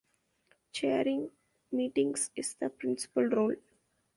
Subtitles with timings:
[0.71, 1.29] Chairing
[1.71, 3.55] meetings is the principal role.